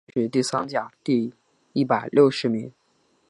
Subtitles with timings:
[0.03, 1.33] 殿试登进士第三甲第
[1.73, 2.73] 一百六十名。